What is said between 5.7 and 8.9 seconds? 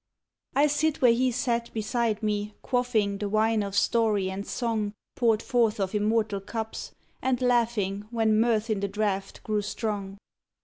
of immortal cups, and laughing When mirth in the